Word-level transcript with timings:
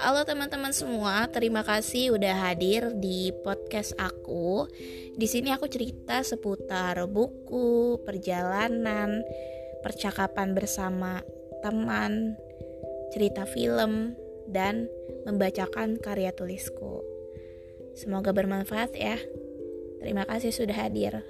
Halo 0.00 0.24
teman-teman 0.24 0.72
semua, 0.72 1.28
terima 1.28 1.60
kasih 1.60 2.16
udah 2.16 2.32
hadir 2.48 2.88
di 2.96 3.36
podcast 3.44 3.92
aku. 4.00 4.64
Di 5.12 5.28
sini 5.28 5.52
aku 5.52 5.68
cerita 5.68 6.24
seputar 6.24 7.04
buku, 7.04 8.00
perjalanan, 8.08 9.20
percakapan 9.84 10.56
bersama 10.56 11.20
teman, 11.60 12.32
cerita 13.12 13.44
film, 13.44 14.16
dan 14.48 14.88
membacakan 15.28 16.00
karya 16.00 16.32
tulisku. 16.32 17.04
Semoga 17.92 18.32
bermanfaat 18.32 18.96
ya. 18.96 19.20
Terima 20.00 20.24
kasih 20.24 20.48
sudah 20.48 20.80
hadir. 20.80 21.20